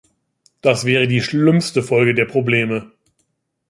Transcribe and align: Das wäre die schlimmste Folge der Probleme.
Das 0.63 0.83
wäre 0.85 1.07
die 1.07 1.21
schlimmste 1.21 1.83
Folge 1.83 2.15
der 2.15 2.25
Probleme. 2.25 2.91